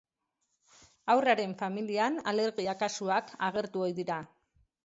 [1.13, 4.19] Haurraren familian alergia-kasuak agertu ohi dira.